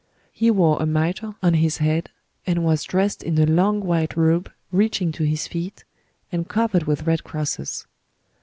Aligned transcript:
He 0.31 0.49
wore 0.49 0.81
a 0.81 0.87
mitre 0.87 1.35
on 1.43 1.53
his 1.53 1.77
head, 1.77 2.09
and 2.47 2.65
was 2.65 2.85
dressed 2.85 3.21
in 3.21 3.37
a 3.37 3.45
long 3.45 3.81
white 3.81 4.17
robe 4.17 4.51
reaching 4.71 5.11
to 5.11 5.23
his 5.25 5.47
feet, 5.47 5.83
and 6.31 6.47
covered 6.49 6.85
with 6.87 7.05
red 7.05 7.23
crosses. 7.23 7.85